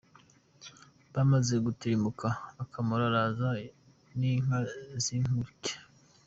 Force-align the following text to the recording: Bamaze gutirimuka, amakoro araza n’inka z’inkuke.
Bamaze 1.13 1.53
gutirimuka, 1.65 2.27
amakoro 2.61 3.03
araza 3.09 3.47
n’inka 4.19 4.59
z’inkuke. 5.03 5.73